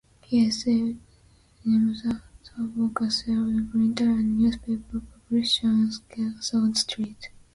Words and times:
He 0.23 0.43
established 0.47 0.99
himself 1.63 2.21
as 2.41 2.49
a 2.57 2.61
bookseller, 2.63 3.63
printer 3.69 4.09
and 4.09 4.39
newspaper 4.39 4.99
publisher 4.99 5.67
on 5.67 5.91
Castle 6.09 6.73
Street. 6.73 7.29